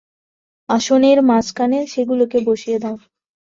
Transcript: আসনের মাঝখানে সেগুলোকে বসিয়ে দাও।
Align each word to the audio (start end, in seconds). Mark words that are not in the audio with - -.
আসনের 0.69 1.17
মাঝখানে 1.21 1.79
সেগুলোকে 1.87 2.37
বসিয়ে 2.47 2.77
দাও। 2.79 2.95